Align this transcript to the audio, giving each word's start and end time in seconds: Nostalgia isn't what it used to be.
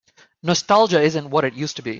Nostalgia 0.41 0.99
isn't 0.99 1.29
what 1.29 1.43
it 1.45 1.53
used 1.53 1.75
to 1.75 1.83
be. 1.83 1.89